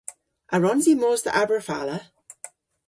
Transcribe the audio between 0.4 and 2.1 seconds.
A wrons i mos dhe Aberfala?